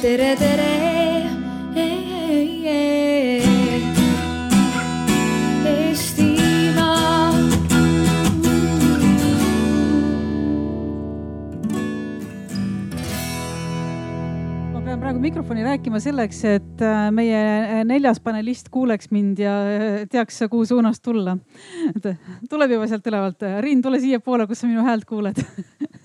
[0.00, 0.68] tere, tere.
[15.00, 17.38] Praegu mikrofoni rääkima selleks, et äh, meie
[17.88, 21.34] neljas panelist kuuleks mind ja äh, teaks, kuhu suunas tulla.
[22.52, 23.48] tuleb juba sealt ülevalt.
[23.64, 25.40] Riin, tule siiapoole, kus sa minu häält kuuled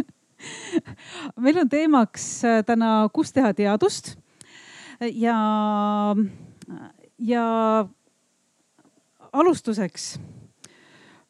[1.44, 4.16] meil on teemaks äh, täna, kus teha teadust
[5.02, 5.36] ja,
[7.20, 7.46] ja
[9.34, 10.20] alustuseks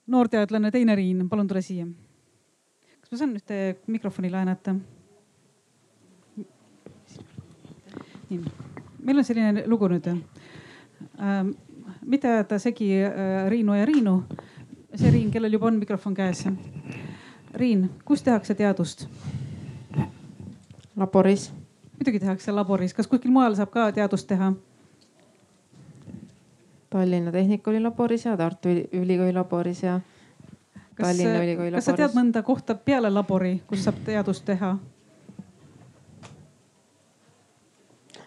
[0.08, 1.86] noorteadlane Teine Riin, palun tule siia.
[3.02, 4.76] kas ma saan ühte mikrofoni laenata?
[8.30, 8.42] nii,
[9.06, 11.54] meil on selline lugu nüüd ähm,.
[12.06, 14.24] mitte ajada segi äh, Riinu ja Riinu.
[14.96, 16.46] see Riin, kellel juba on mikrofon käes.
[17.54, 19.08] Riin, kus tehakse teadust?
[20.96, 21.52] Laboris.
[21.96, 24.54] muidugi tehakse laboris, kas kuskil mujal saab ka teadust teha?
[26.90, 30.00] Tallinna Tehnikaülikooli laboris ja Tartu Ülikooli laboris ja
[30.96, 32.20] kas, Tallinna Ülikooli kas sa tead laboris.
[32.20, 34.78] mõnda kohta peale labori, kus saab teadust teha?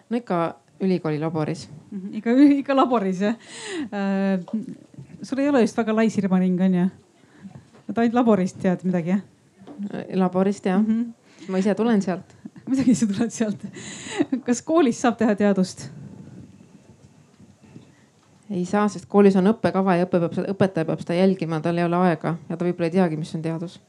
[0.09, 1.69] no ikka ülikooli laboris.
[1.91, 2.29] Mhm, ikka,
[2.61, 3.35] ikka laboris jah
[3.93, 4.39] äh,?
[5.21, 6.89] sul ei ole vist väga lai sirmaring on ju?
[7.89, 9.21] et ainult laborist tead midagi jah
[10.13, 10.85] laborist jah mm?
[10.85, 11.03] -hmm.
[11.03, 11.51] -hmm.
[11.51, 12.38] ma ise tulen sealt.
[12.69, 13.65] Muidugi sa tuled sealt.
[14.45, 15.89] kas koolis saab teha teadust?
[18.49, 21.85] ei saa, sest koolis on õppekava ja õpe peab, õpetaja peab seda jälgima, tal ei
[21.85, 23.79] ole aega ja ta võib-olla ei teagi, mis on teadus.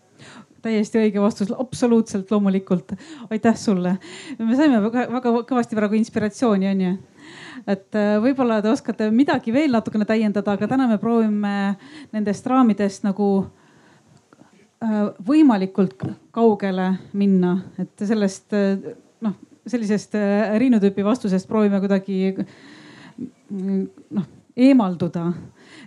[0.60, 2.92] täiesti õige vastus, absoluutselt loomulikult.
[3.30, 3.96] aitäh sulle.
[4.38, 6.92] me saime väga, väga kõvasti praegu inspiratsiooni, onju.
[7.66, 11.76] et äh, võib-olla te oskate midagi veel natukene täiendada, aga täna me proovime
[12.12, 13.30] nendest raamidest nagu
[15.26, 19.34] võimalikult kaugele minna, et sellest äh, noh,
[19.68, 20.16] sellisest
[20.58, 22.32] Riinu tüüpi vastusest proovime kuidagi
[23.50, 25.32] noh eemalduda.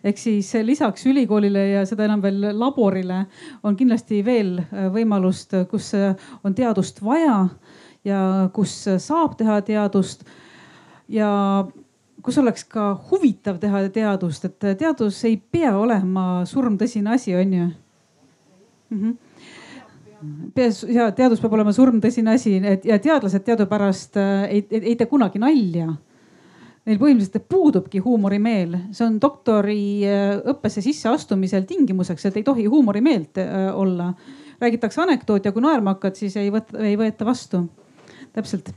[0.03, 3.25] ehk siis lisaks ülikoolile ja seda enam veel laborile
[3.63, 4.57] on kindlasti veel
[4.93, 5.91] võimalust, kus
[6.43, 7.47] on teadust vaja
[8.05, 10.23] ja kus saab teha teadust.
[11.07, 11.65] ja
[12.23, 17.69] kus oleks ka huvitav teha teadust, et teadus ei pea olema surmtõsine asi, on ju
[18.93, 18.99] mm?
[19.01, 19.17] -hmm
[20.87, 24.15] ja teadus peab olema surmtõsine asi, et ja teadlased teadupärast
[24.47, 25.89] ei, ei, ei tee kunagi nalja
[26.83, 33.39] Neil põhimõtteliselt puudubki huumorimeel, see on doktoriõppesse sisseastumisel tingimuseks, et ei tohi huumorimeelt
[33.73, 34.13] olla.
[34.59, 37.69] räägitakse anekdooti ja kui naerma hakkad, siis ei võta, ei võeta vastu.
[38.33, 38.73] täpselt.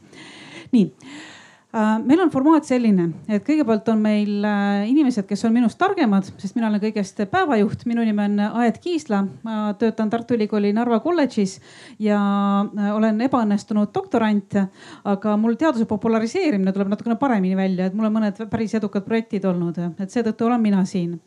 [0.72, 1.35] nii Äh,
[1.76, 6.56] meil on formaat selline, et kõigepealt on meil äh, inimesed, kes on minust targemad, sest
[6.56, 7.84] mina olen kõigest päevajuht.
[7.88, 11.58] minu nimi on Aet Kiisla, ma töötan Tartu Ülikooli Narva kolledžis
[12.02, 12.18] ja
[12.64, 14.56] äh, olen ebaõnnestunud doktorant.
[15.04, 19.44] aga mul teaduse populariseerimine tuleb natukene paremini välja, et mul on mõned päris edukad projektid
[19.44, 21.20] olnud, et seetõttu olen mina siin.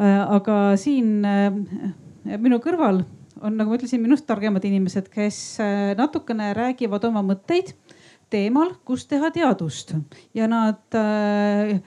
[0.00, 1.20] aga siin
[2.24, 3.02] minu kõrval
[3.40, 5.58] on, nagu ma ütlesin, minust targemad inimesed, kes
[5.96, 7.74] natukene räägivad oma mõtteid
[8.30, 9.94] teemal, kus teha teadust
[10.34, 11.80] ja nad äh,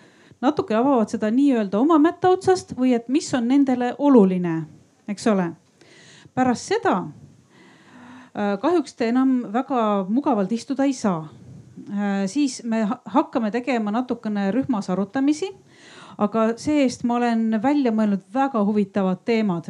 [0.43, 4.55] natuke avavad seda nii-öelda oma mätta otsast või et mis on nendele oluline,
[5.07, 5.51] eks ole.
[6.33, 11.27] pärast seda äh, kahjuks te enam väga mugavalt istuda ei saa
[11.89, 12.25] äh,.
[12.27, 15.51] siis me hakkame tegema natukene rühmas arutamisi.
[16.17, 19.69] aga see-eest ma olen välja mõelnud väga huvitavad teemad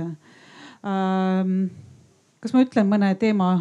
[2.44, 3.54] kas ma ütlen mõne teema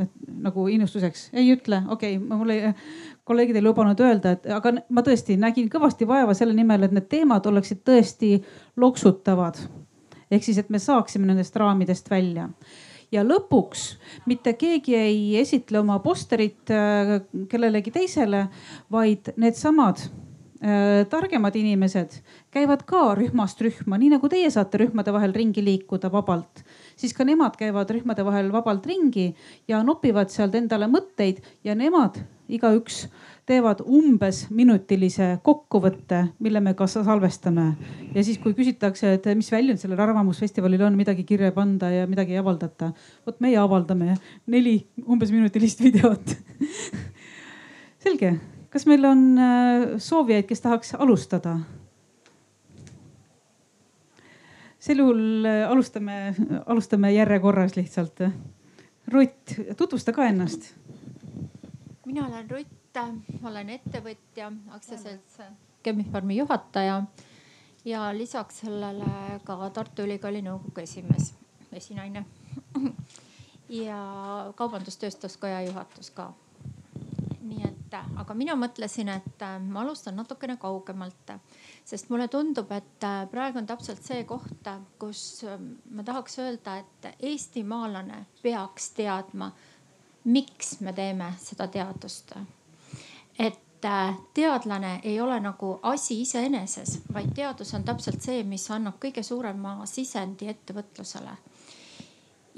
[0.00, 1.28] et, nagu innustuseks?
[1.32, 2.72] ei ütle, okei okay,, mul ei,
[3.28, 7.08] kolleegid ei lubanud öelda, et aga ma tõesti nägin kõvasti vaeva selle nimel, et need
[7.10, 8.36] teemad oleksid tõesti
[8.80, 9.60] loksutavad.
[10.30, 12.48] ehk siis, et me saaksime nendest raamidest välja
[13.12, 13.94] ja lõpuks
[14.30, 17.18] mitte keegi ei esitle oma posterit äh,
[17.50, 18.46] kellelegi teisele,
[18.92, 22.20] vaid needsamad äh, targemad inimesed
[22.54, 26.64] käivad ka rühmast rühma, nii nagu teie saate rühmade vahel ringi liikuda vabalt
[27.00, 29.30] siis ka nemad käivad rühmade vahel vabalt ringi
[29.68, 33.04] ja nopivad sealt endale mõtteid ja nemad igaüks
[33.48, 37.72] teevad umbes minutilise kokkuvõtte, mille me ka salvestame.
[38.14, 42.36] ja siis, kui küsitakse, et mis väljund sellel Arvamusfestivalil on, midagi kirja panda ja midagi
[42.36, 42.92] ei avaldata.
[43.26, 44.16] vot meie avaldame
[44.46, 44.76] neli
[45.06, 46.36] umbes minutilist videot
[48.04, 48.36] selge,
[48.70, 51.58] kas meil on äh, soovijaid, kes tahaks alustada?
[54.80, 56.34] Sel juhul äh, alustame,
[56.66, 58.24] alustame järjekorras lihtsalt.
[59.10, 60.74] Rutt, tutvusta ka ennast.
[62.06, 63.02] mina olen Rutt,
[63.42, 65.40] olen ettevõtja, aktsiaselts
[65.82, 67.02] Chemi-Pharmi juhataja
[67.84, 71.32] ja lisaks sellele ka Tartu Ülikooli nõukogu esimees,
[71.72, 72.24] esinaine.
[73.84, 74.00] ja
[74.56, 76.32] Kaubandus-Tööstuskoja juhatus ka.
[77.40, 81.32] nii et aga mina mõtlesin, et äh, ma alustan natukene kaugemalt.
[81.84, 85.44] sest mulle tundub, et äh, praegu on täpselt see koht, kus
[85.90, 89.52] ma tahaks öelda, et eestimaalane peaks teadma,
[90.24, 92.34] miks me teeme seda teadust.
[93.38, 93.60] et
[94.34, 99.78] teadlane ei ole nagu asi iseeneses, vaid teadus on täpselt see, mis annab kõige suurema
[99.86, 101.36] sisendi ettevõtlusele.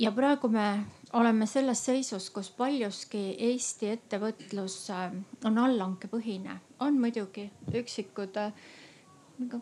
[0.03, 0.67] Ja praegu me
[1.13, 5.11] oleme selles seisus, kus paljuski Eesti ettevõtlus äh,
[5.45, 7.45] on allhankepõhine, on muidugi
[7.79, 8.55] üksikud, äh,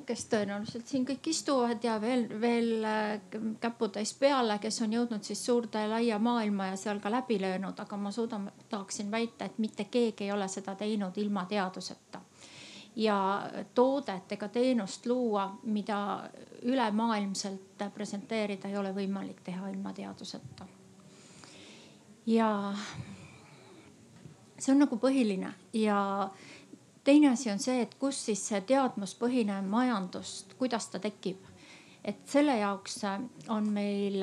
[0.07, 3.13] kes tõenäoliselt siin kõik istuvad ja veel, veel äh,
[3.61, 8.01] käputäis peale, kes on jõudnud siis suurde laia maailma ja seal ka läbi löönud, aga
[8.01, 12.25] ma suudan, tahaksin väita, et mitte keegi ei ole seda teinud ilma teaduseta
[12.97, 13.43] ja
[13.75, 16.31] toodet ega teenust luua, mida
[16.63, 20.67] ülemaailmselt presenteerida ei ole võimalik teha ilma teaduseta.
[22.27, 22.75] Ja
[24.59, 25.53] see on nagu põhiline.
[25.73, 26.31] Ja
[27.05, 31.47] teine asi on see, et kus siis see teadmuspõhine majandust, kuidas ta tekib.
[32.05, 32.95] et selle jaoks
[33.49, 34.23] on meil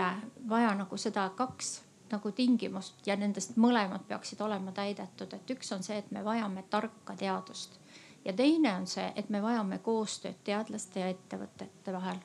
[0.49, 5.83] vaja nagu seda kaks nagu tingimust ja nendest mõlemad peaksid olema täidetud, et üks on
[5.83, 7.77] see, et me vajame tarka teadust
[8.25, 12.19] ja teine on see, et me vajame koostööd teadlaste ja ettevõtete vahel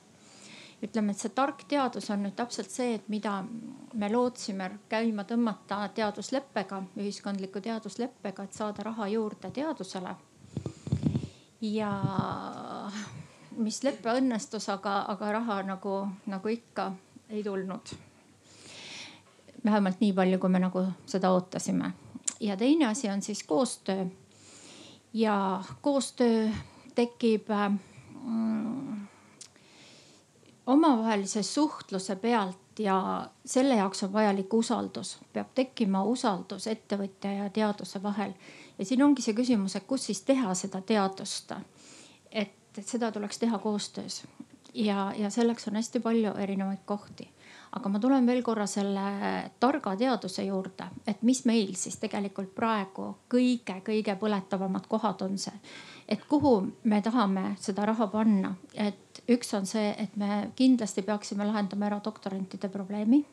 [0.83, 3.37] ütleme, et see tark teadus on nüüd täpselt see, et mida
[3.93, 10.15] me lootsime käima tõmmata teadusleppega, ühiskondliku teadusleppega, et saada raha juurde teadusele.
[11.61, 11.91] ja
[13.57, 16.91] mis lepe õnnestus, aga, aga raha nagu, nagu ikka
[17.29, 17.95] ei tulnud.
[19.65, 21.93] vähemalt nii palju, kui me nagu seda ootasime.
[22.39, 24.05] ja teine asi on siis koostöö.
[25.13, 26.49] Ja koostöö
[26.95, 27.47] tekib
[28.23, 29.07] mm,
[30.67, 38.03] omavahelise suhtluse pealt ja selle jaoks on vajalik usaldus, peab tekkima usaldus ettevõtja ja teaduse
[38.03, 38.33] vahel.
[38.79, 41.51] ja siin ongi see küsimus, et kus siis teha seda teadust.
[42.31, 44.23] et seda tuleks teha koostöös
[44.73, 47.29] ja, ja selleks on hästi palju erinevaid kohti.
[47.73, 49.05] Aga ma tulen veel korra selle
[49.59, 55.57] targa teaduse juurde, et mis meil siis tegelikult praegu kõige-kõige põletavamad kohad on see
[56.07, 56.53] et kuhu
[56.83, 62.01] me tahame seda raha panna, et üks on see, et me kindlasti peaksime lahendama ära
[62.03, 63.23] doktorantide probleemi.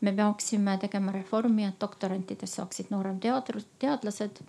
[0.00, 4.42] me peaksime tegema reformi, et doktorantidest saaksid noorem teadr-, teadlased.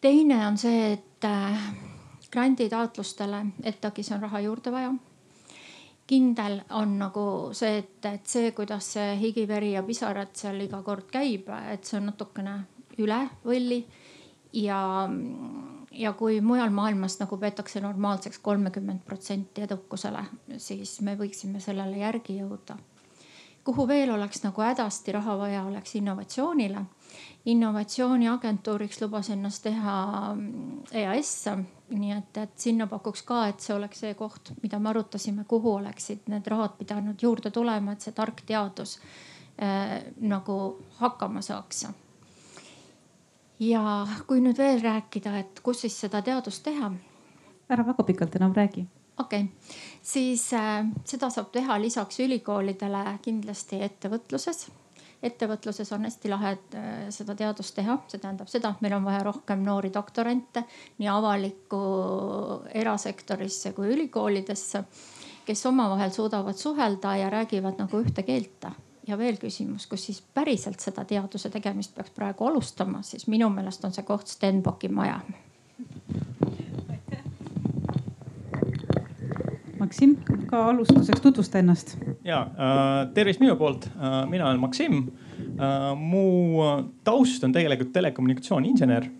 [0.00, 1.72] teine on see, et äh,
[2.32, 4.94] granditaotlustele ETAG-is on raha juurde vaja
[6.12, 7.24] kindel on nagu
[7.56, 11.88] see, et, et see, kuidas see higi, veri ja pisarad seal iga kord käib, et
[11.88, 12.58] see on natukene
[13.00, 13.80] üle võlli
[14.60, 14.82] ja
[15.92, 20.24] ja kui mujal maailmas nagu peetakse normaalseks kolmekümmend protsenti edukusele,
[20.56, 22.78] siis me võiksime sellele järgi jõuda.
[23.64, 26.84] Kuhu veel oleks nagu hädasti raha vaja, oleks innovatsioonile.
[27.46, 29.96] innovatsiooniagentuuriks lubas ennast teha
[30.92, 31.32] EAS,
[31.90, 35.74] nii et, et sinna pakuks ka, et see oleks see koht, mida me arutasime, kuhu
[35.74, 38.98] oleksid need rahad pidanud juurde tulema, et see tark teadus
[39.58, 40.58] äh, nagu
[41.02, 41.86] hakkama saaks
[43.62, 46.92] ja kui nüüd veel rääkida, et kus siis seda teadust teha.
[47.68, 48.86] ära väga pikalt enam räägi.
[49.18, 54.68] Okei okay., siis äh, seda saab teha lisaks ülikoolidele kindlasti ettevõtluses
[55.22, 59.22] ettevõtluses on hästi lahe äh, seda teadust teha, see tähendab seda, et meil on vaja
[59.26, 60.64] rohkem noori doktorante
[60.98, 61.82] nii avalikku
[62.82, 64.84] erasektorisse kui ülikoolidesse,
[65.46, 68.66] kes omavahel suudavad suhelda ja räägivad nagu ühte keelt
[69.06, 73.84] ja veel küsimus, kus siis päriselt seda teaduse tegemist peaks praegu alustama, siis minu meelest
[73.84, 75.20] on see koht Stenbocki maja.
[79.92, 80.14] Maksim,
[80.48, 81.90] ka alustuseks tutvusta ennast.
[82.24, 84.94] ja äh, tervist minu poolt äh,, mina olen Maksim
[85.60, 85.90] äh,.
[86.00, 86.62] mu
[87.04, 89.10] taust on tegelikult telekommunikatsiooniinsener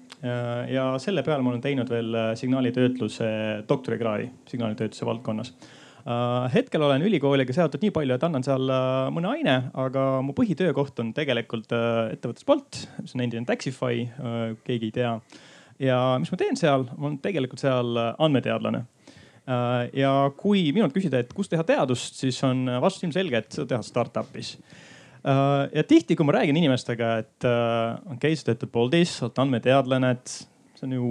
[0.73, 3.27] ja selle peale ma olen teinud veel signaalitöötluse
[3.69, 5.53] doktorikraadi signaalitöötluse valdkonnas
[6.55, 8.73] hetkel olen ülikooliga seotud nii palju, et annan seal
[9.13, 14.07] mõne aine, aga mu põhitöökoht on tegelikult ettevõttes Bolt, mis on endine Taxify,
[14.65, 15.13] keegi ei tea.
[15.83, 18.87] ja mis ma teen seal, ma olen tegelikult seal andmeteadlane
[19.47, 23.83] ja kui minult küsida, et kus teha teadust, siis on vastus ilmselge, et seda teha
[23.87, 24.53] startup'is.
[25.25, 30.37] ja tihti, kui ma räägin inimestega, et okei okay,, sa töötad Boltis, oled andmeteadlane, et
[30.79, 31.11] see on ju,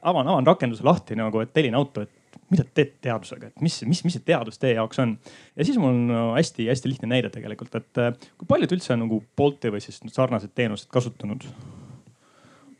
[0.00, 2.18] avan, avan rakenduse lahti nagu, et tellin auto, et
[2.52, 5.14] mida te teete teadusega, et mis, mis, mis see teadus teie jaoks on?
[5.56, 9.20] ja siis mul on hästi-hästi lihtne näide tegelikult, et äh, kui paljud üldse on nagu
[9.36, 11.44] Bolti või siis sarnased teenused kasutanud?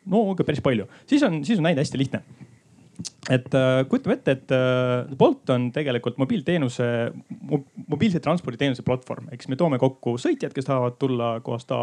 [0.09, 2.23] no ikka päris palju, siis on, siis on näide hästi lihtne.
[3.31, 6.87] Et äh, kujutame ette, et äh, Bolt on tegelikult mobiilteenuse
[7.50, 11.81] mo,, mobiilse transporditeenuse platvorm, eks me toome kokku sõitjad, kes tahavad tulla kohast A,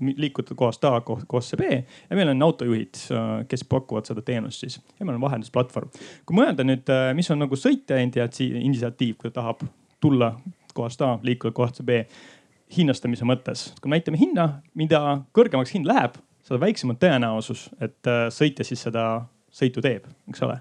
[0.00, 4.80] liikuda kohast A kohasse B ja meil on autojuhid, äh, kes pakuvad seda teenust siis.
[4.98, 5.92] Ja meil on vahendusplatvorm.
[6.26, 9.66] kui mõelda nüüd, äh, mis on nagu sõitja initsiatiiv, kui ta tahab
[10.02, 10.32] tulla
[10.76, 12.02] kohast A, liikuda kohasse B
[12.76, 18.10] hinnastamise mõttes, kui me näitame hinna, mida kõrgemaks hind läheb, seda väiksem on tõenäosus, et
[18.10, 19.06] äh, sõitja siis seda
[19.56, 20.58] sõitu teeb, eks ole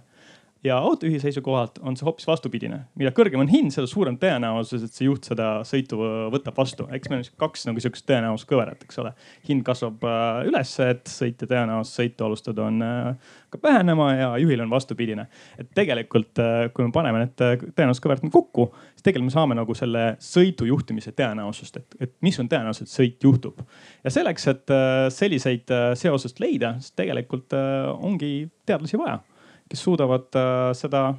[0.66, 2.80] ja autojuhi seisukohalt on see hoopis vastupidine.
[2.98, 6.00] mida kõrgem on hind, seda suurem tõenäosus, et see juht seda sõitu
[6.34, 6.88] võtab vastu.
[6.96, 9.14] eks meil on kaks nagu sihukest tõenäosuskõverat, eks ole.
[9.50, 14.66] hind kasvab äh, ülesse, et sõitja tõenäosus sõitu alustada on äh, ka vähenema ja juhil
[14.66, 15.28] on vastupidine.
[15.62, 17.36] et tegelikult, äh, kui me paneme need
[17.78, 22.50] tõenäosuskõverad kokku, siis tegelikult me saame nagu selle sõidu juhtimise tõenäosust, et, et mis on
[22.50, 23.62] tõenäosus, et sõit juhtub.
[24.04, 24.76] ja selleks, et
[25.14, 28.34] selliseid seosest leida, siis tegelikult ongi
[28.66, 29.22] teadlasi vaja
[29.70, 31.14] kes suudavad äh, seda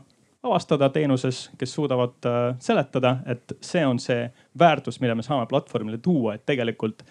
[0.47, 5.99] avastada teenuses, kes suudavad äh, seletada, et see on see väärtus, mida me saame platvormile
[5.99, 7.03] tuua, et tegelikult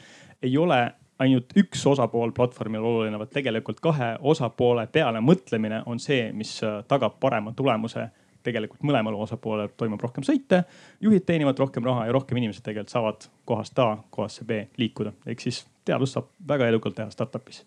[0.44, 0.80] ei ole
[1.20, 6.82] ainult üks osapool platvormil oluline, vaid tegelikult kahe osapoole peale mõtlemine on see, mis äh,
[6.88, 8.10] tagab parema tulemuse.
[8.46, 10.60] tegelikult mõlemal osapoolel toimub rohkem sõite,
[11.02, 15.14] juhid teenivad rohkem raha ja rohkem inimesed tegelikult saavad kohast A kohasse B liikuda.
[15.26, 17.66] ehk siis teadust saab väga edukalt teha startup'is.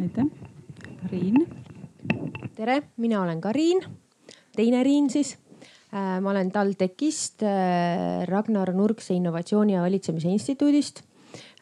[0.00, 0.24] aitäh,
[1.12, 1.46] Riin
[2.56, 3.84] tere, mina olen Kariin,
[4.56, 5.36] teine Riin siis.
[5.90, 11.02] Äh, ma olen TalTechist, äh, Ragnar Nurkse innovatsiooni ja valitsemise instituudist.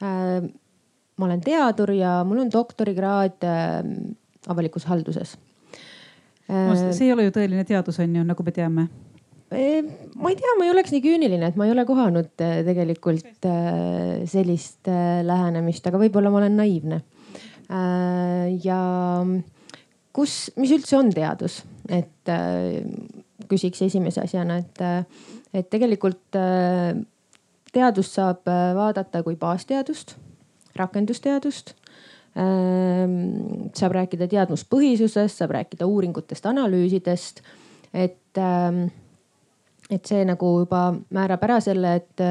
[0.05, 0.43] Äh,
[1.17, 3.47] ma olen teadur ja mul on doktorikraad
[4.49, 5.37] avalikus halduses.
[6.49, 8.87] see ei ole ju tõeline teadus, on ju, nagu me teame
[9.51, 13.49] ma ei tea, ma ei oleks nii küüniline, et ma ei ole kohanud tegelikult
[14.29, 14.89] sellist
[15.29, 17.01] lähenemist, aga võib-olla ma olen naiivne.
[18.65, 18.81] ja
[20.19, 22.83] kus, mis üldse on teadus, et äh,
[23.49, 26.97] küsiks esimese asjana, et, äh, et tegelikult äh,
[27.73, 30.17] teadust saab vaadata kui baasteadust,
[30.79, 31.77] rakendusteadust.
[32.39, 33.73] Ähm,.
[33.75, 37.41] saab rääkida teadmuspõhisusest, saab rääkida uuringutest, analüüsidest,
[37.91, 38.85] et ähm,,
[39.91, 40.83] et see nagu juba
[41.17, 42.23] määrab ära selle, et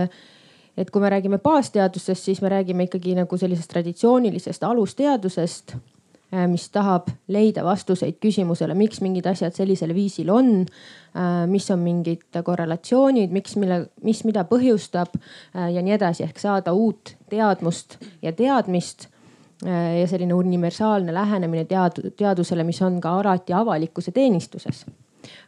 [0.77, 5.75] et kui me räägime baasteadustest, siis me räägime ikkagi nagu sellisest traditsioonilisest alusteadusest
[6.51, 10.50] mis tahab leida vastuseid küsimusele, miks mingid asjad sellisel viisil on.
[11.15, 16.39] Äh, mis on mingid korrelatsioonid, miks, mille, mis, mida põhjustab äh, ja nii edasi, ehk
[16.41, 19.10] saada uut teadmust ja teadmist
[19.65, 24.84] ja selline universaalne lähenemine tead, teadusele, mis on ka alati avalikkuse teenistuses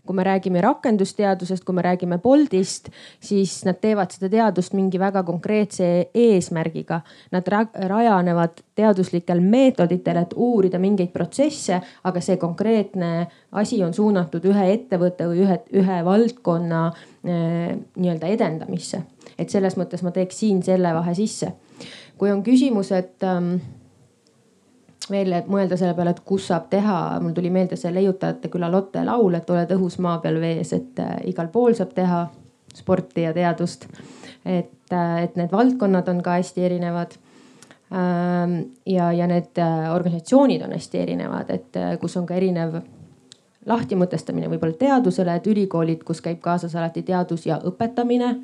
[0.06, 5.24] kui me räägime rakendusteadusest, kui me räägime Boltist, siis nad teevad seda teadust mingi väga
[5.28, 7.02] konkreetse eesmärgiga.
[7.32, 14.68] Nad rajanevad teaduslikel meetoditel, et uurida mingeid protsesse, aga see konkreetne asi on suunatud ühe
[14.74, 19.04] ettevõtte või ühe, ühe valdkonna eh, nii-öelda edendamisse.
[19.40, 21.54] et selles mõttes ma teeks siin selle vahe sisse.
[22.18, 23.56] kui on küsimus, et ähm,
[25.12, 29.04] veel mõelda selle peale, et kus saab teha, mul tuli meelde see leiutajate küla Lotte
[29.06, 32.26] laul, et oled õhus, maa peal, vees, et äh, igal pool saab teha
[32.76, 33.88] sporti ja teadust.
[34.46, 37.18] et, äh, et need valdkonnad on ka hästi erinevad.
[37.90, 42.82] Ähm, ja, ja need äh, organisatsioonid on hästi erinevad, et kus on ka erinev
[43.70, 48.36] lahtimõtestamine võib-olla teadusele, et ülikoolid, kus käib kaasas alati teadus ja õpetamine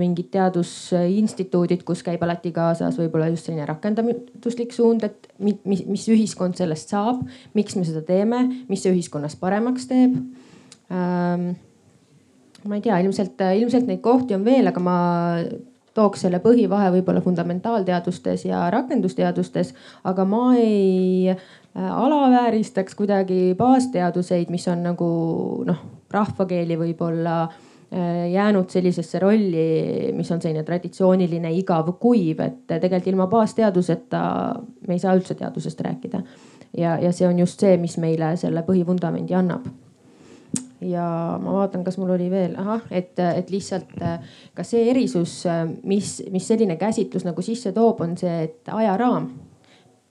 [0.00, 6.56] mingid teadusinstituudid, kus käib alati kaasas võib-olla just selline rakenduslik suund, et mis, mis ühiskond
[6.56, 7.20] sellest saab,
[7.58, 10.14] miks me seda teeme, mis see ühiskonnas paremaks teeb.
[10.88, 11.50] Ähm,
[12.64, 14.96] ma ei tea, ilmselt, ilmselt neid kohti on veel, aga ma
[15.98, 19.74] tooks selle põhivahe võib-olla fundamentaalteadustes ja rakendusteadustes,
[20.08, 21.38] aga ma ei äh,
[21.76, 25.08] alavääristaks kuidagi baasteaduseid, mis on nagu
[25.68, 27.67] noh, rahvakeeli võib-olla Äh,
[28.32, 34.20] jäänud sellisesse rolli, mis on selline traditsiooniline igav kuiv, et tegelikult ilma baasteaduseta
[34.86, 36.22] me ei saa üldse teadusest rääkida.
[36.76, 39.66] ja, ja see on just see, mis meile selle põhivundamendi annab.
[40.80, 43.96] ja ma vaatan, kas mul oli veel, ahah, et, et lihtsalt
[44.54, 45.44] ka see erisus,
[45.82, 49.30] mis, mis selline käsitlus nagu sisse toob, on see, et ajaraam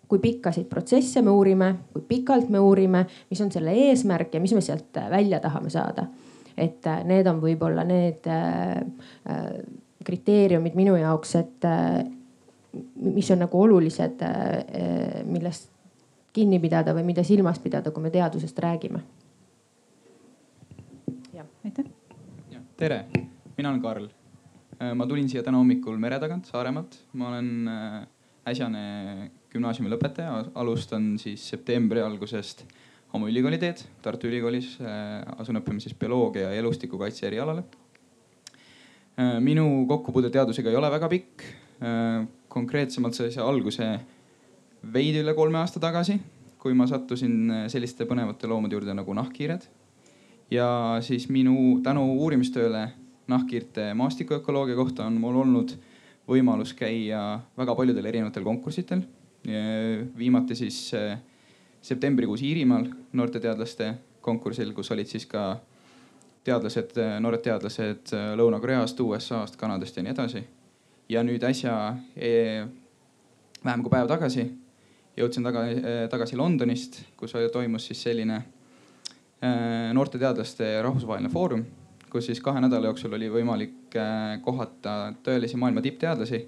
[0.07, 4.53] kui pikkasid protsesse me uurime, kui pikalt me uurime, mis on selle eesmärk ja mis
[4.55, 6.07] me sealt välja tahame saada
[6.57, 8.81] et äh, need on võib-olla need äh,
[9.29, 9.45] äh,
[10.07, 11.65] kriteeriumid minu jaoks, et
[13.03, 14.21] mis on nagu olulised,
[15.27, 15.65] millest
[16.31, 19.01] kinni pidada või mida silmas pidada, kui me teadusest räägime.
[21.65, 21.89] aitäh.
[22.77, 23.01] tere,
[23.57, 24.07] mina olen Karl.
[24.95, 27.51] ma tulin siia täna hommikul mere tagant Saaremaalt, ma olen
[28.47, 32.63] äsjane gümnaasiumi lõpetaja, alustan siis septembri algusest
[33.13, 34.77] oma ülikooli teed Tartu Ülikoolis,
[35.37, 37.63] asun õppima siis bioloogia ja elustikukaitse erialale.
[39.41, 41.43] minu kokkupuude teadusega ei ole väga pikk.
[42.47, 43.87] konkreetsemalt sai see alguse
[44.93, 46.19] veidi üle kolme aasta tagasi,
[46.57, 49.61] kui ma sattusin selliste põnevate loomade juurde nagu nahkhiired.
[50.51, 52.87] ja siis minu tänu uurimistööle
[53.27, 55.73] nahkhiirte maastikuökoloogia kohta on mul olnud
[56.27, 59.01] võimalus käia väga paljudel erinevatel konkursitel.
[60.17, 61.19] viimati siis äh,
[61.87, 65.45] septembrikuus Iirimaal noorteteadlaste konkursil, kus olid siis ka
[66.47, 70.43] teadlased, noored teadlased äh, Lõuna-Koreast, USA-st, Kanadast ja nii edasi.
[71.09, 71.73] ja nüüd äsja,
[72.15, 72.65] e,
[73.63, 74.43] vähem kui päev tagasi,
[75.17, 78.41] jõudsin tagasi, tagasi Londonist, kus toimus siis selline
[79.93, 81.63] noorteteadlaste rahvusvaheline foorum
[82.09, 86.41] kus siis kahe nädala jooksul oli võimalik äh, kohata tõelisi maailma tippteadlasi,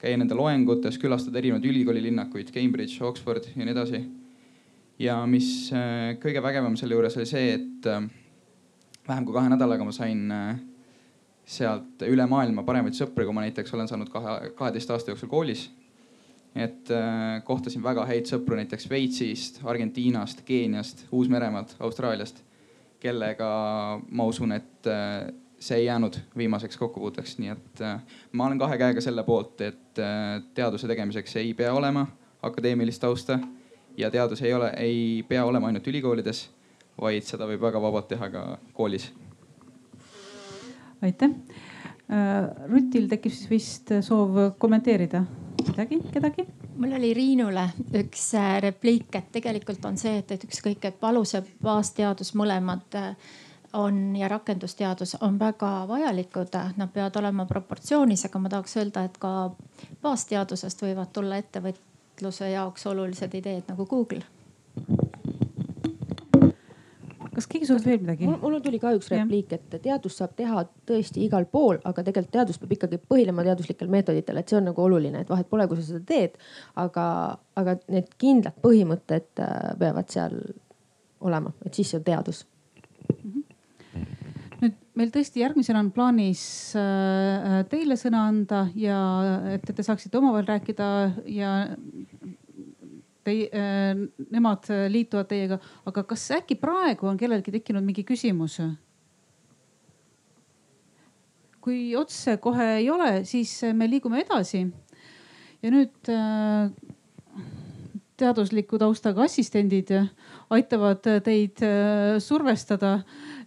[0.00, 4.02] käia nende loengutes, külastada erinevaid ülikoolilinnakuid, Cambridge, Oxford ja nii edasi.
[4.98, 8.06] Ja mis äh, kõige vägevam selle juures oli see, et äh,
[9.08, 10.26] vähem kui kahe nädalaga ma sain
[11.44, 15.68] sealt üle maailma paremaid sõpru, kui ma näiteks olen saanud kahe, kaheteist aasta jooksul koolis.
[16.54, 16.88] et
[17.44, 22.44] kohtasin väga häid sõpru näiteks Šveitsist, Argentiinast, Keeniast, Uus-Meremaalt, Austraaliast
[23.04, 23.48] kellega
[24.16, 25.26] ma usun, et äh,
[25.60, 28.00] see ei jäänud viimaseks kokkupuuteks, nii et äh,
[28.32, 32.06] ma olen kahe käega selle poolt, et äh, teaduse tegemiseks ei pea olema
[32.44, 33.38] akadeemilist tausta
[33.96, 36.48] ja teadus ei ole, ei pea olema ainult ülikoolides,
[37.00, 39.12] vaid seda võib väga vabalt teha ka koolis.
[41.02, 41.30] aitäh.
[42.68, 45.24] Rutil tekib siis vist soov kommenteerida
[45.68, 46.44] midagi, kedagi?
[46.76, 51.34] mul oli Riinule üks äh, repliik, et tegelikult on see, et, et ükskõik, et alus-
[51.36, 53.14] ja baasteadus mõlemad äh,
[53.78, 59.18] on ja rakendusteadus on väga vajalikud, nad peavad olema proportsioonis, aga ma tahaks öelda, et
[59.18, 59.32] ka
[60.02, 61.40] baasteadusest võivad tulla
[62.14, 64.22] ettevõtluse jaoks olulised ideed nagu Google
[67.34, 68.28] kas keegi soovib veel midagi?
[68.28, 72.60] mul tuli ka üks repliik, et teadust saab teha tõesti igal pool, aga tegelikult teadus
[72.62, 75.88] peab ikkagi põhinema teaduslikel meetoditel, et see on nagu oluline, et vahet pole, kui sa
[75.88, 76.38] seda teed.
[76.76, 77.06] aga,
[77.58, 80.38] aga need kindlad põhimõtted äh, peavad seal
[81.26, 82.44] olema, et siis see on teadus
[84.64, 86.44] nüüd meil tõesti järgmisena on plaanis
[86.78, 88.98] äh, teile sõna anda ja
[89.54, 90.88] et te saaksite omavahel rääkida
[91.30, 91.56] ja
[93.24, 93.94] Tei, äh,
[94.34, 95.56] nemad liituvad teiega,
[95.88, 98.58] aga kas äkki praegu on kellelgi tekkinud mingi küsimus?
[101.64, 104.66] kui otse kohe ei ole, siis me liigume edasi.
[105.64, 106.68] ja nüüd äh,
[108.20, 109.90] teadusliku taustaga assistendid
[110.54, 112.98] aitavad teid äh, survestada,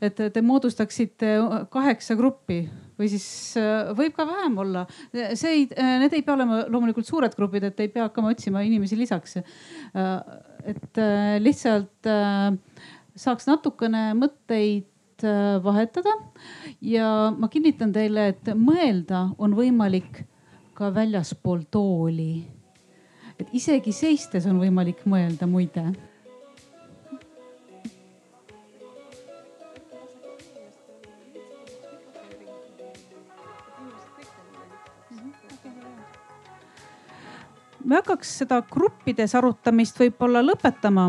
[0.01, 1.38] et te moodustaksite
[1.71, 2.65] kaheksa gruppi
[2.97, 3.27] või siis
[3.60, 4.86] äh, võib ka vähem olla.
[5.13, 8.63] see ei, äh, need ei pea olema loomulikult suured grupid, et ei pea hakkama otsima
[8.65, 9.38] inimesi lisaks.
[9.38, 10.13] Äh,
[10.67, 10.99] et
[11.39, 12.08] lihtsalt
[13.15, 15.23] saaks natukene mõtteid
[15.63, 16.12] vahetada
[16.84, 20.25] ja ma kinnitan teile, et mõelda on võimalik
[20.75, 22.57] ka väljaspool tooli.
[23.39, 25.91] Et isegi seistes on võimalik mõelda muide.
[37.88, 41.08] Me hakkaks seda gruppides arutamist võib-olla lõpetama.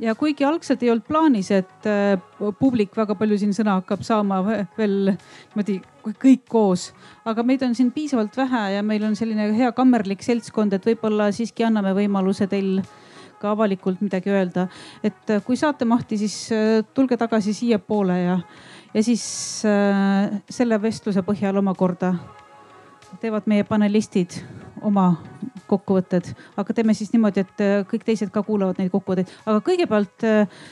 [0.00, 2.16] Ja kuigi algselt ei olnud plaanis, et äh,
[2.58, 4.40] publik väga palju siin sõna hakkab saama
[4.80, 6.90] veel niimoodi kõik koos,
[7.28, 11.30] aga meid on siin piisavalt vähe ja meil on selline hea kammerlik seltskond, et võib-olla
[11.34, 12.80] siiski anname võimaluse teil
[13.40, 14.68] ka avalikult midagi öelda.
[15.02, 18.38] et äh, kui saate mahti, siis äh, tulge tagasi siiapoole ja,
[18.94, 19.24] ja siis
[20.50, 22.14] selle vestluse põhjal omakorda
[23.20, 24.38] teevad meie panelistid
[24.86, 25.14] oma
[25.70, 30.26] kokkuvõtted, aga teeme siis niimoodi, et äh, kõik teised ka kuulavad neid kokkuvõtteid, aga kõigepealt
[30.26, 30.62] äh,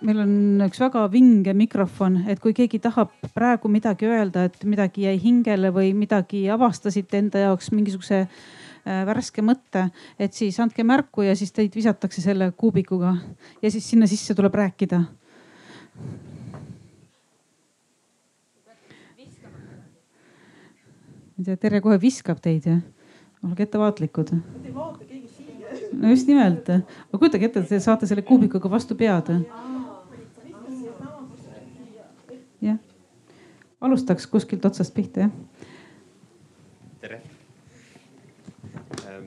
[0.00, 0.32] meil on
[0.66, 5.72] üks väga vinge mikrofon, et kui keegi tahab praegu midagi öelda, et midagi jäi hingele
[5.74, 11.52] või midagi avastasite enda jaoks mingisuguse äh, värske mõtte, et siis andke märku ja siis
[11.56, 13.16] teid visatakse selle kuubikuga
[13.62, 15.04] ja siis sinna sisse tuleb rääkida.
[21.36, 22.80] ma ei tea, Tere kohe viskab teid jah
[23.46, 24.32] olge ettevaatlikud.
[25.92, 29.30] No just nimelt, aga kujutage ette, et te saate selle kuubikuga vastu pead.
[32.64, 32.78] jah,
[33.80, 35.30] alustaks kuskilt otsast pihta, jah.
[37.00, 37.20] tere
[39.06, 39.26] ähm,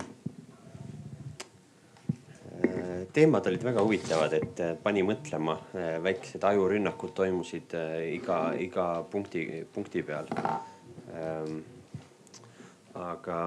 [2.64, 7.76] äh, teemad olid väga huvitavad, et äh, pani mõtlema, äh, väiksed ajurünnakud toimusid
[8.16, 10.32] iga, iga punkti, punkti peal.
[11.10, 11.62] Ähm,
[13.00, 13.44] aga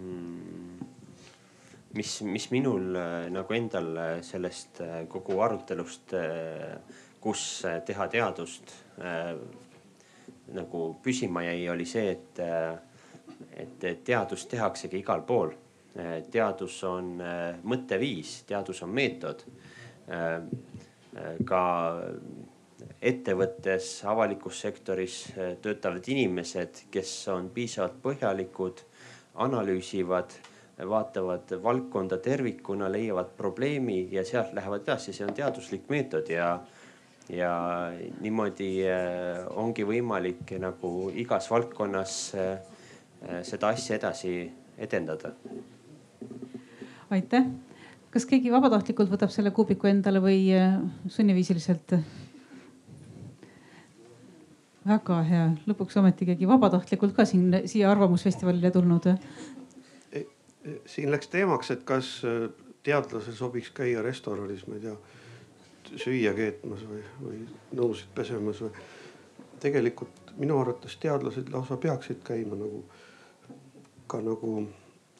[0.00, 0.69] Hmm.
[1.96, 2.96] Mis, mis minul
[3.32, 6.14] nagu endal sellest kogu arutelust,
[7.20, 7.44] kus
[7.86, 8.74] teha teadust
[10.50, 12.40] nagu püsima jäi, oli see, et,
[13.64, 15.52] et teadust tehaksegi igal pool.
[16.30, 17.16] teadus on
[17.66, 19.44] mõtteviis, teadus on meetod.
[21.46, 21.62] ka
[23.02, 25.16] ettevõttes, avalikus sektoris
[25.62, 28.82] töötavad inimesed, kes on piisavalt põhjalikud,
[29.40, 30.34] analüüsivad,
[30.88, 36.58] vaatavad valdkonda tervikuna, leiavad probleemi ja sealt lähevad edasi, see on teaduslik meetod ja
[37.30, 37.52] ja
[38.20, 42.56] niimoodi äh, ongi võimalik nagu igas valdkonnas äh,
[43.46, 45.32] seda asja edasi edendada.
[47.10, 47.46] aitäh.
[48.10, 51.94] kas keegi vabatahtlikult võtab selle kuubiku endale või äh, sunniviisiliselt?
[54.86, 59.06] väga hea, lõpuks ometi keegi vabatahtlikult ka siin siia Arvamusfestivalile tulnud.
[60.86, 62.20] Siin läks teemaks, et kas
[62.82, 64.96] teadlasel sobiks käia restoranis, ma ei tea
[65.96, 67.38] süüa keetmas või, või
[67.76, 68.70] nõusid pesemas või.
[69.60, 72.84] tegelikult minu arvates teadlased lausa peaksid käima nagu
[74.06, 74.68] ka nagu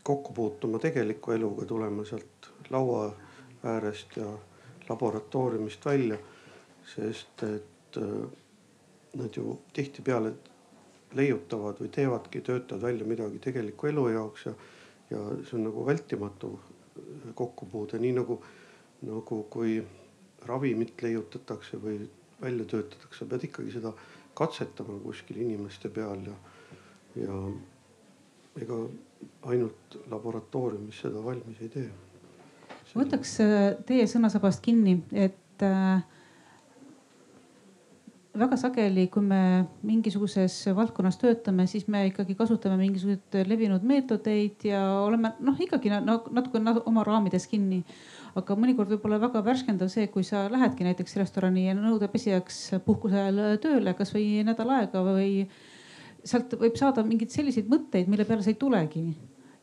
[0.02, 3.10] kokku puutuma tegeliku eluga, tulema sealt laua
[3.64, 4.26] äärest ja
[4.88, 6.18] laboratooriumist välja.
[6.94, 8.30] sest et äh,
[9.14, 10.32] nad ju tihtipeale
[11.14, 14.54] leiutavad või teevadki, töötavad välja midagi tegeliku elu jaoks ja,
[15.10, 16.52] ja see on nagu vältimatu
[17.34, 18.38] kokkupuude, nii nagu,
[19.06, 19.80] nagu kui
[20.46, 21.98] ravimit leiutatakse või
[22.40, 23.92] välja töötatakse, pead ikkagi seda
[24.38, 26.36] katsetama kuskil inimeste peal ja,
[27.20, 27.40] ja
[28.60, 28.78] ega
[29.52, 31.90] ainult laboratooriumis seda valmis ei tee.
[32.94, 36.02] võtaks äh, teie sõnasabast kinni, et äh,
[38.38, 39.40] väga sageli, kui me
[39.86, 46.62] mingisuguses valdkonnas töötame, siis me ikkagi kasutame mingisuguseid levinud meetodeid ja oleme noh, ikkagi natuke
[46.86, 47.82] oma raamides kinni.
[48.38, 53.18] Aga mõnikord võib olla väga värskendav see, kui sa lähedki näiteks restorani ja nõudepesijaks puhkuse
[53.18, 55.32] ajal tööle, kasvõi nädal aega või
[56.22, 59.08] sealt võib saada mingeid selliseid mõtteid, mille peale sa ei tulegi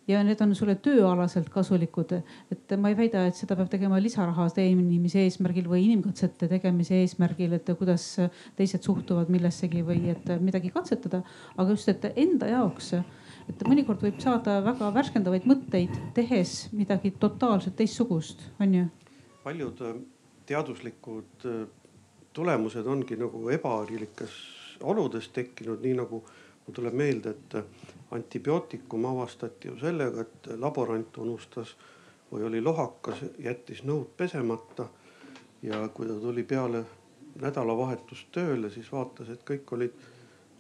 [0.08, 2.14] ja need on sulle tööalaselt kasulikud.
[2.52, 7.54] et ma ei väida, et seda peab tegema lisaraha teenimise eesmärgil või inimkatsete tegemise eesmärgil,
[7.54, 8.10] et kuidas
[8.56, 11.24] teised suhtuvad millessegi või et midagi katsetada,
[11.58, 12.94] aga just, et enda jaoks
[13.48, 18.86] et mõnikord võib saada väga värskendavaid mõtteid, tehes midagi totaalselt teistsugust, on ju.
[19.44, 20.00] paljud äh,
[20.50, 21.62] teaduslikud äh,
[22.36, 24.36] tulemused ongi nagu ebaharilikas
[24.84, 26.22] oludes tekkinud, nii nagu
[26.66, 31.76] mul tuleb meelde, et äh, antibiootikum avastati ju sellega, et laborant unustas
[32.32, 34.88] või oli lohakas, jättis nõud pesemata.
[35.62, 36.84] ja kui ta tuli peale
[37.42, 39.94] nädalavahetust tööle, siis vaatas, et kõik olid,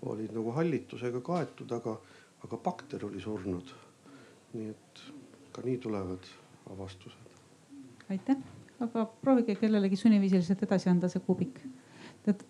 [0.01, 1.97] olid nagu hallitusega kaetud, aga
[2.43, 3.73] aga bakter oli surnud.
[4.53, 5.01] nii et
[5.51, 6.29] ka nii tulevad
[6.71, 7.33] avastused.
[8.10, 8.38] aitäh,
[8.79, 11.60] aga proovige kellelegi sunniviisiliselt edasi anda see kuubik.
[12.27, 12.43] Nad,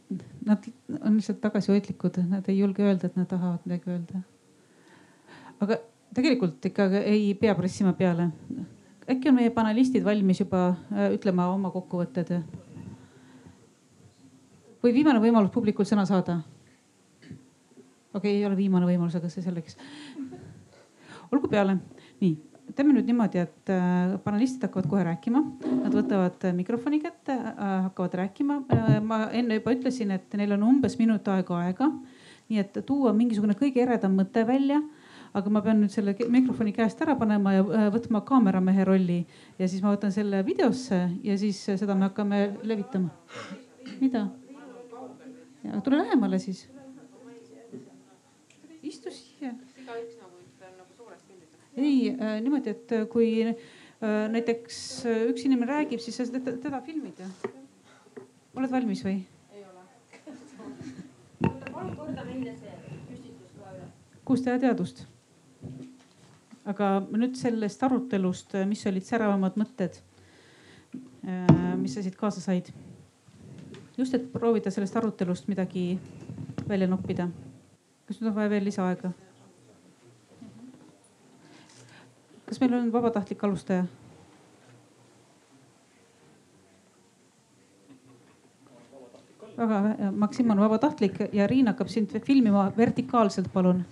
[0.45, 0.63] nad
[1.01, 4.21] on lihtsalt tagasihoidlikud, nad ei julge öelda, et nad tahavad midagi öelda.
[5.61, 5.79] Aga
[6.15, 8.29] tegelikult ikka ei pea pressima peale.
[9.07, 12.35] äkki on meie panelistid valmis juba äh, ütlema oma kokkuvõtted?
[14.83, 16.41] või viimane võimalus publikult sõna saada
[18.17, 19.77] okei okay,, ei ole viimane võimalus, aga see selleks.
[21.31, 21.77] olgu peale,
[22.21, 22.35] nii
[22.75, 25.41] teeme nüüd niimoodi, et äh, panelistid hakkavad kohe rääkima,
[25.83, 28.59] nad võtavad mikrofoni kätte, äh, hakkavad rääkima.
[28.73, 31.91] Äh, ma enne juba ütlesin, et neil on umbes minut aega aega.
[32.47, 34.79] nii et tuua mingisugune kõige eredam mõte välja.
[35.33, 39.19] Aga ma pean nüüd selle mikrofoni käest ära panema ja võtma kaameramehe rolli
[39.59, 43.09] ja siis ma võtan selle videosse ja siis seda me hakkame levitama.
[43.99, 44.27] mida?
[45.83, 46.67] tule lähemale siis
[48.87, 49.53] istu siia.
[51.77, 53.55] ei äh, niimoodi, et äh, kui äh,
[54.31, 57.27] näiteks äh, üks inimene räägib, siis sa teda, teda filmid ju.
[58.57, 59.19] oled valmis või?
[59.53, 59.83] ei ole.
[61.75, 62.73] palun korda meile see
[63.11, 63.91] püstitus ka üle.
[64.25, 65.05] kus teha teadust?
[66.67, 70.01] Aga nüüd sellest arutelust, äh, mis olid säravamad mõtted,
[71.23, 72.71] äh, mis sa siit kaasa said?
[73.97, 75.95] just, et proovida sellest arutelust midagi
[76.67, 77.31] välja noppida
[78.07, 79.11] kas nüüd on vaja veel lisaaega?
[82.47, 83.87] kas meil on vabatahtlik alustaja?
[89.57, 93.83] väga hea, Maksim on vabatahtlik ja Riin hakkab sind filmima vertikaalselt, palun.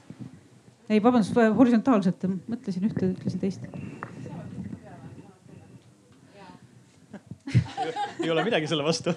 [0.89, 3.65] Ei, vabandust, horisontaalselt, mõtlesin ühte, ütlesin teist.
[8.24, 9.13] ei ole midagi selle vastu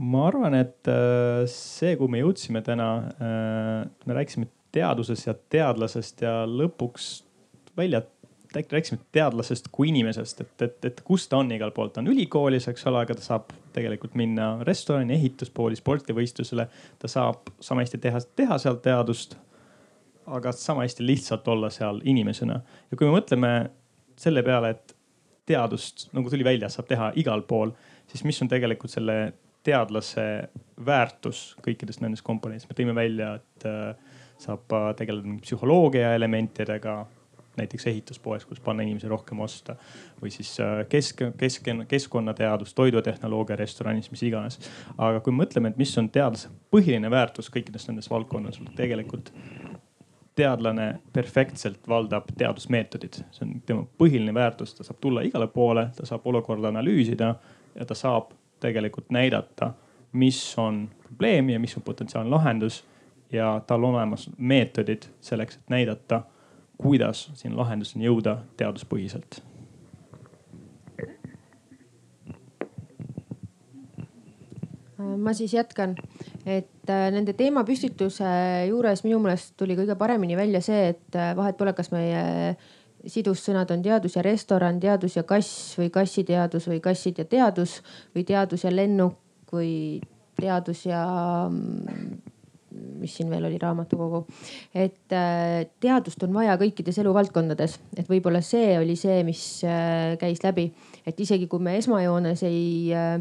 [0.00, 2.88] ma arvan, et äh, see, kuhu me jõudsime täna,
[3.20, 7.10] äh, me rääkisime teadusest ja teadlasest ja lõpuks
[7.78, 8.02] välja
[8.56, 12.10] äkki rääkisime teadlasest kui inimesest, et, et, et kus ta on igal pool, ta on
[12.10, 16.66] ülikoolis, eks ole, aga ta saab tegelikult minna restorani, ehituspooli, spordivõistlusele.
[16.98, 19.36] ta saab sama hästi teha, teha seal teadust,
[20.26, 22.60] aga sama hästi lihtsalt olla seal inimesena.
[22.90, 23.52] ja kui me mõtleme
[24.18, 24.96] selle peale, et
[25.46, 27.72] teadust, nagu tuli välja, saab teha igal pool,
[28.10, 29.32] siis mis on tegelikult selle
[29.66, 30.26] teadlase
[30.86, 37.02] väärtus kõikides nendes komponentides, me tõime välja, et äh, saab äh, tegeleda psühholoogia elementidega
[37.60, 39.76] näiteks ehituspoes, kus panna inimesi rohkem osta.
[40.22, 44.60] Või siis äh, kesk, kesk, keskkonnateadus, toidutehnoloogia restoranis, mis iganes.
[44.98, 49.32] aga kui mõtleme, et mis on teadlase põhiline väärtus kõikides nendes valdkondades, tegelikult
[50.40, 56.06] teadlane perfektselt valdab teadusmeetodid, see on tema põhiline väärtus, ta saab tulla igale poole, ta
[56.08, 57.34] saab olukorda analüüsida
[57.74, 59.72] ja ta saab tegelikult näidata,
[60.12, 62.84] mis on probleem ja mis on potentsiaalne lahendus.
[63.32, 66.22] Ja tal on olemas meetodid selleks, et näidata
[66.80, 69.42] kuidas siin lahenduseni jõuda teaduspõhiselt?
[75.20, 75.94] ma siis jätkan,
[76.46, 78.28] et äh, nende teemapüstituse
[78.68, 82.54] juures minu meelest tuli kõige paremini välja see, et äh, vahet pole, kas meie
[83.08, 87.78] sidussõnad on teadus ja restoran, teadus ja kass või kassiteadus või kassid ja teadus
[88.14, 89.16] või teadus ja lennuk
[89.52, 89.72] või
[90.40, 91.04] teadus ja
[91.48, 92.29] mm,
[93.00, 94.24] mis siin veel oli, raamatukogu.
[94.74, 100.44] et äh, teadust on vaja kõikides eluvaldkondades, et võib-olla see oli see, mis äh, käis
[100.44, 100.70] läbi,
[101.06, 103.18] et isegi kui me esmajoones ei äh,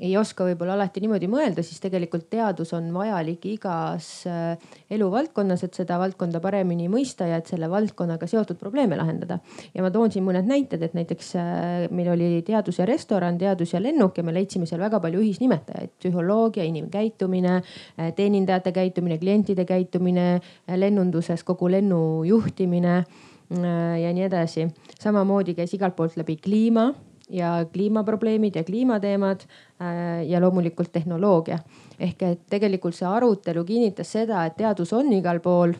[0.00, 5.76] ei oska võib-olla alati niimoodi mõelda, siis tegelikult teadus on vajalik igas äh, eluvaldkonnas, et
[5.76, 9.40] seda valdkonda paremini mõista ja et selle valdkonnaga seotud probleeme lahendada.
[9.74, 13.74] ja ma toon siin mõned näited, et näiteks äh, meil oli teadus ja restoran, teadus
[13.74, 15.92] ja lennuk ja me leidsime seal väga palju ühisnimetajaid.
[16.00, 20.40] psühholoogia, inimkäitumine, äh, teenindajate käitumine, klientide käitumine,
[20.76, 23.04] lennunduses kogu lennu juhtimine
[23.50, 24.68] ja nii edasi.
[25.00, 26.92] samamoodi käis igalt poolt läbi kliima
[27.30, 31.58] ja kliimaprobleemid ja kliimateemad äh, ja loomulikult tehnoloogia.
[32.00, 35.74] ehk et tegelikult see arutelu kinnitas seda, et teadus on igal pool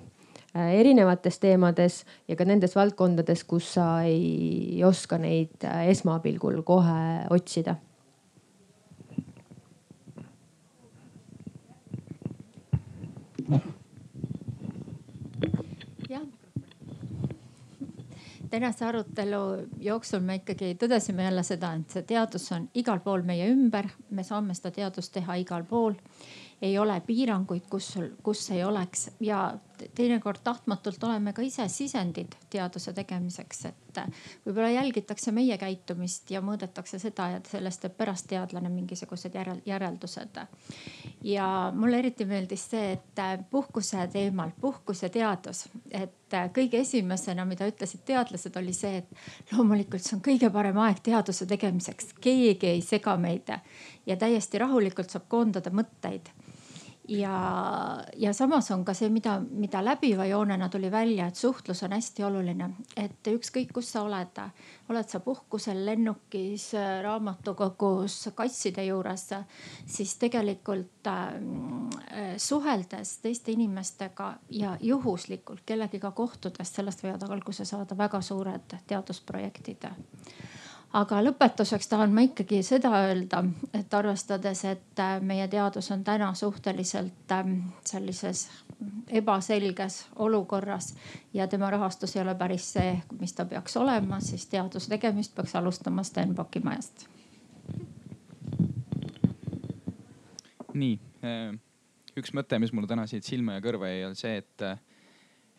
[0.54, 7.26] äh, erinevates teemades ja ka nendes valdkondades, kus sa ei oska neid äh, esmapilgul kohe
[7.30, 7.76] otsida
[18.50, 19.42] tänase arutelu
[19.78, 24.24] jooksul me ikkagi tõdesime jälle seda, et see teadus on igal pool meie ümber, me
[24.26, 25.94] saame seda teadust teha igal pool.
[26.62, 29.58] ei ole piiranguid, kus, kus ei oleks ja
[29.94, 34.00] teinekord tahtmatult oleme ka ise sisendid teaduse tegemiseks, et
[34.44, 40.40] võib-olla jälgitakse meie käitumist ja mõõdetakse seda ja sellest teeb pärast teadlane mingisugused järel, järeldused.
[41.24, 47.66] ja mulle eriti meeldis see, et puhkuse teemal, puhkus ja teadus, et kõige esimesena, mida
[47.66, 52.84] ütlesid teadlased, oli see, et loomulikult see on kõige parem aeg teaduse tegemiseks, keegi ei
[52.84, 53.50] sega meid
[54.06, 56.30] ja täiesti rahulikult saab koondada mõtteid
[57.10, 61.94] ja, ja samas on ka see, mida, mida läbiva joonena tuli välja, et suhtlus on
[61.96, 64.38] hästi oluline, et ükskõik, kus sa oled,
[64.92, 66.70] oled sa puhkusel, lennukis,
[67.02, 69.26] raamatukogus, kasside juures,
[69.86, 78.22] siis tegelikult äh, suheldes teiste inimestega ja juhuslikult kellegiga kohtudes, sellest võivad alguse saada väga
[78.22, 79.90] suured teadusprojektid
[80.92, 83.44] aga lõpetuseks tahan ma ikkagi seda öelda,
[83.76, 88.48] et arvestades, et äh, meie teadus on täna suhteliselt ähm, sellises
[89.09, 90.94] ebaselges olukorras
[91.35, 95.55] ja tema rahastus ei ole päris see, mis ta peaks olema, siis teaduse tegemist peaks
[95.57, 97.07] alustama Stenbocki majast.
[100.74, 101.55] nii, äh,
[102.18, 104.79] üks mõte, mis mulle täna siit silma ja kõrva jäi, on see, et äh,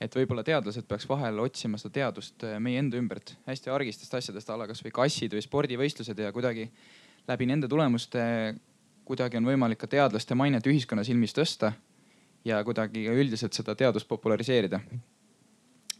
[0.01, 4.49] et võib-olla teadlased peaks vahel otsima seda teadust äh, meie enda ümbert, hästi argistest asjadest,
[4.49, 6.67] a la kasvõi kassid või spordivõistlused ja kuidagi
[7.29, 8.21] läbi nende tulemuste
[9.05, 11.73] kuidagi on võimalik ka teadlaste mainet ühiskonna silmis tõsta
[12.47, 14.81] ja kuidagi ka üldiselt seda teadust populariseerida.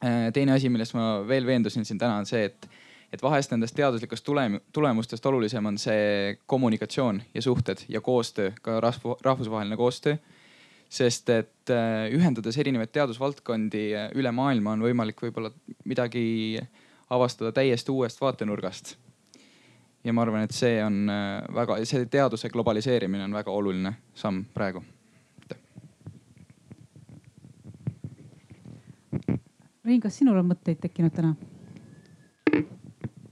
[0.02, 2.68] Äh, teine asi, millest ma veel veendusin siin täna on see, et,
[3.14, 8.80] et vahest nendest teaduslikest tulem, tulemustest olulisem on see kommunikatsioon ja suhted ja koostöö, ka
[8.82, 10.18] rahvusvaheline koostöö
[10.92, 15.52] sest et äh, ühendades erinevaid teadusvaldkondi äh, üle maailma on võimalik võib-olla
[15.88, 16.60] midagi
[17.12, 18.96] avastada täiesti uuest vaatenurgast.
[20.04, 24.44] ja ma arvan, et see on äh, väga, see teaduse globaliseerimine on väga oluline samm
[24.54, 24.84] praegu.
[29.82, 31.36] Rein, kas sinul on mõtteid tekkinud täna?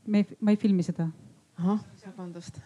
[0.07, 1.09] me, ma ei filmi seda.
[1.59, 2.63] ahah, vabandust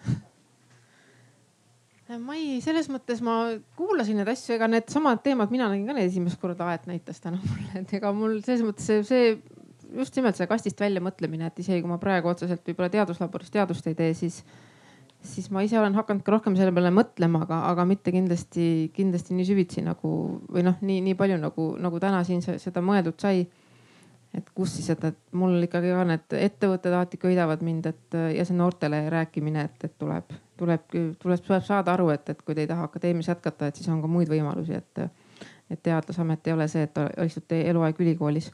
[2.21, 3.37] ma ei, selles mõttes ma
[3.77, 7.39] kuulasin neid asju, ega needsamad teemad, mina nägin ka neid esimest korda, Aet näitas täna
[7.41, 9.33] mulle, et ega mul selles mõttes see, see
[9.97, 13.87] just nimelt see kastist välja mõtlemine, et isegi kui ma praegu otseselt võib-olla teaduslaboris teadust
[13.89, 14.41] ei tee, siis,
[15.23, 19.37] siis ma ise olen hakanud ka rohkem selle peale mõtlema, aga, aga mitte kindlasti, kindlasti
[19.37, 20.13] nii süvitsi nagu
[20.49, 23.45] või noh, nii, nii palju nagu, nagu täna siin seda mõeldud sai
[24.33, 28.45] et kus siis, et, et mul ikkagi ka need ettevõtted alati köidavad mind, et ja
[28.47, 30.87] see noortele rääkimine, et, et tuleb, tuleb,
[31.21, 34.01] tuleb, tuleb saada aru, et, et kui te ei taha akadeemias jätkata, et siis on
[34.01, 38.51] ka muid võimalusi, et, et teadlasamet ei ole see, et istute eluaeg ülikoolis.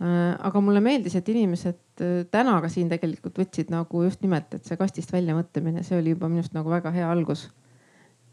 [0.00, 4.76] aga mulle meeldis, et inimesed täna ka siin tegelikult võtsid nagu just nimelt, et see
[4.80, 7.48] kastist välja mõtlemine, see oli juba minu arust nagu väga hea algus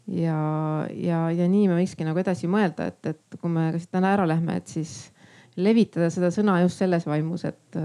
[0.08, 4.14] ja, ja, ja nii me võikski nagu edasi mõelda, et, et kui me siit täna
[4.16, 5.10] ära lähme, et siis
[5.58, 7.78] levitada seda sõna just selles vaimus, et,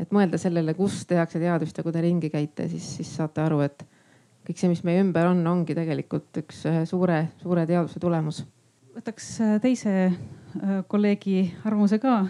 [0.00, 3.60] et mõelda sellele, kus tehakse teadust ja kui te ringi käite, siis, siis saate aru,
[3.66, 3.84] et
[4.46, 8.44] kõik see, mis meie ümber on, ongi tegelikult üks suure, suure teaduse tulemus.
[8.96, 12.22] võtaks teise äh, kolleegi arvamuse ka,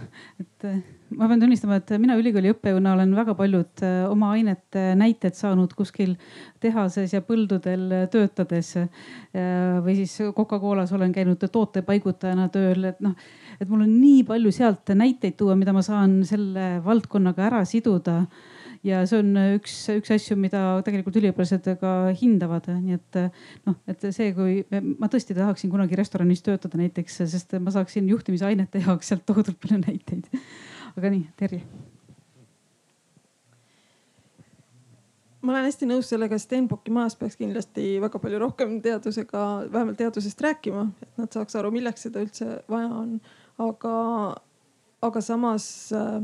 [0.43, 0.71] et
[1.19, 5.73] ma pean tunnistama, et mina ülikooli õppejõuna olen väga paljud äh, oma ainete näited saanud
[5.79, 6.15] kuskil
[6.63, 8.77] tehases ja põldudel töötades.
[8.79, 13.19] Äh, või siis Coca-Colas olen käinud tootepaigutajana tööl, et noh,
[13.59, 18.23] et mul on nii palju sealt näiteid tuua, mida ma saan selle valdkonnaga ära siduda.
[18.87, 23.19] Ja see on üks, üks asju, mida tegelikult üliõpilased ka hindavad, nii et
[23.69, 24.63] noh, et see, kui
[24.97, 29.83] ma tõesti tahaksin kunagi restoranis töötada näiteks, sest ma saaksin juhtimisainete jaoks sealt tohutult palju
[29.83, 30.31] näiteid
[31.01, 31.63] aga nii, Terje.
[35.41, 40.43] ma olen hästi nõus sellega, Stenbocki majas peaks kindlasti väga palju rohkem teadusega, vähemalt teadusest
[40.45, 43.15] rääkima, et nad saaks aru, milleks seda üldse vaja on.
[43.61, 43.95] aga,
[45.09, 45.65] aga samas,
[45.97, 46.21] äh,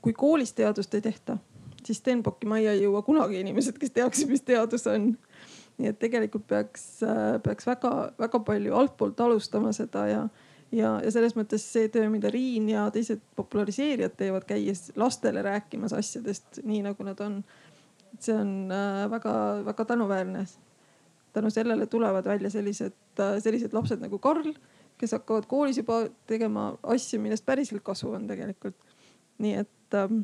[0.00, 1.36] kui koolis teadust ei tehta,
[1.84, 5.12] siis Stenbocki majja ei jõua kunagi inimesed, kes teaksid, mis teadus on
[5.76, 10.22] nii et tegelikult peaks, äh, peaks väga-väga palju altpoolt alustama seda ja
[10.72, 15.94] ja, ja selles mõttes see töö, mida Riin ja teised populariseerijad teevad, käies lastele rääkimas
[15.96, 17.42] asjadest nii nagu nad on.
[18.20, 18.72] see on
[19.10, 20.46] väga-väga äh, tänuväärne.
[21.32, 24.54] tänu sellele tulevad välja sellised, äh, sellised lapsed nagu Karl,
[24.98, 28.76] kes hakkavad koolis juba tegema asju, millest päriselt kasu on tegelikult.
[29.38, 30.22] nii et ähm,,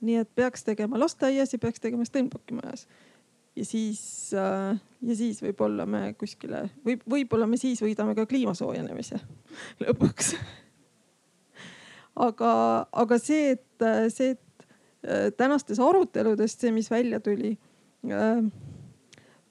[0.00, 2.86] nii et peaks tegema lasteaias ja peaks tegema Stenbocki majas
[3.56, 8.54] ja siis, äh, ja siis võib-olla me kuskile või võib-olla me siis võidame ka kliima
[8.56, 9.20] soojenemise
[9.84, 10.32] lõpuks.
[12.28, 12.52] aga,
[13.04, 14.66] aga see, et see, et
[15.04, 17.56] äh, tänastes aruteludest see, mis välja tuli
[18.08, 18.44] äh,.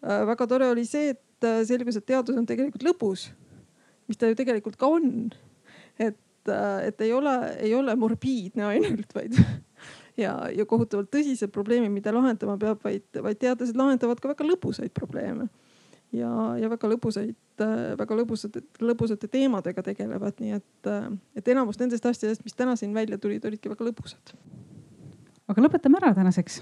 [0.02, 3.28] Äh, väga tore oli see, et selgus, et teadus on tegelikult lõbus,
[4.10, 5.30] mis ta ju tegelikult ka on.
[6.02, 6.18] et,
[6.50, 9.38] et ei ole, ei ole morbiidne ainult, vaid
[10.20, 14.94] ja, ja kohutavalt tõsised probleemid, mida lahendama peab, vaid, vaid teadlased lahendavad ka väga lõbusaid
[14.98, 15.48] probleeme.
[16.12, 17.36] ja, ja väga lõbusaid,
[18.00, 20.94] väga lõbusate, lõbusate teemadega tegelevad, nii et,
[21.40, 24.36] et enamus nendest asjadest, mis täna siin välja tulid, olidki väga lõbusad.
[25.48, 26.62] aga lõpetame ära tänaseks